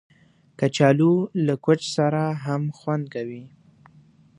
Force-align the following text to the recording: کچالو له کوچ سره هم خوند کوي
کچالو 0.59 1.13
له 1.45 1.53
کوچ 1.65 1.81
سره 1.95 2.23
هم 2.43 2.63
خوند 2.77 3.03
کوي 3.13 3.43